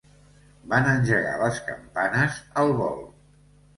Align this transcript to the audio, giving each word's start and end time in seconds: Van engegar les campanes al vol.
Van 0.71 0.87
engegar 0.93 1.35
les 1.43 1.61
campanes 1.67 2.41
al 2.63 2.77
vol. 2.81 2.99